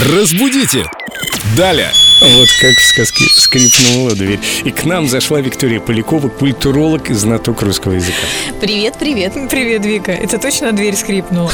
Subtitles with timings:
[0.00, 0.86] Разбудите!
[1.58, 1.90] Далее!
[2.22, 4.40] Вот как в сказке скрипнула дверь.
[4.64, 8.16] И к нам зашла Виктория Полякова, культуролог и знаток русского языка.
[8.62, 9.34] Привет, привет.
[9.50, 10.12] Привет, Вика.
[10.12, 11.50] Это точно дверь скрипнула?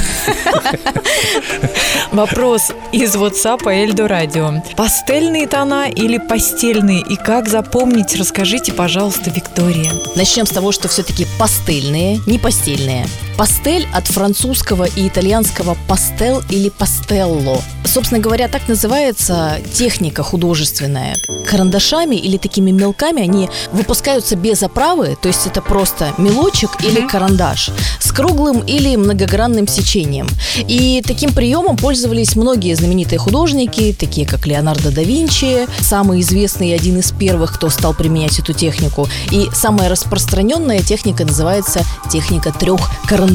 [2.12, 4.62] Вопрос из WhatsApp Эльдо Радио.
[4.76, 7.00] Пастельные тона или постельные?
[7.00, 8.14] И как запомнить?
[8.14, 9.90] Расскажите, пожалуйста, Виктория.
[10.14, 13.06] Начнем с того, что все-таки пастельные, не постельные.
[13.36, 17.60] Пастель от французского и итальянского пастел или пастелло.
[17.84, 21.16] Собственно говоря, так называется техника художественная.
[21.46, 27.70] Карандашами или такими мелками они выпускаются без оправы, то есть это просто мелочек или карандаш
[28.00, 30.28] с круглым или многогранным сечением.
[30.56, 36.74] И таким приемом пользовались многие знаменитые художники, такие как Леонардо да Винчи, самый известный и
[36.74, 39.08] один из первых, кто стал применять эту технику.
[39.30, 43.25] И самая распространенная техника называется техника трех карандашей.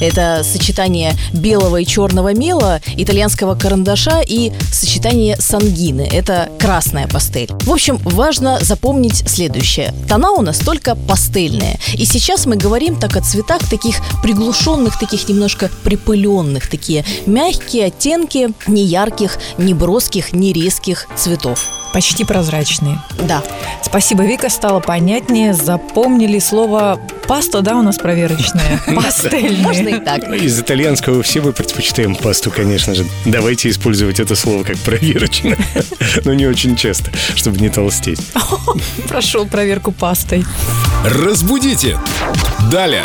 [0.00, 6.08] Это сочетание белого и черного мела, итальянского карандаша и сочетание сангины.
[6.12, 7.50] Это красная пастель.
[7.62, 9.94] В общем, важно запомнить следующее.
[10.08, 11.78] Тона у нас только пастельные.
[11.94, 18.50] И сейчас мы говорим так о цветах таких приглушенных, таких немножко припыленных, такие мягкие оттенки
[18.66, 21.68] не ярких, не броских, не резких цветов.
[21.92, 22.98] Почти прозрачные.
[23.26, 23.42] Да.
[23.82, 25.54] Спасибо, Вика, стало понятнее.
[25.54, 28.80] Запомнили слово паста, да, у нас проверочная?
[28.94, 29.62] Пастельные.
[29.62, 30.28] Можно и так.
[30.32, 33.06] Из итальянского все мы предпочитаем пасту, конечно же.
[33.24, 35.58] Давайте использовать это слово как проверочное,
[36.24, 38.20] но не очень часто, чтобы не толстеть.
[39.08, 40.44] Прошел проверку пастой.
[41.04, 41.98] Разбудите!
[42.70, 43.04] Далее!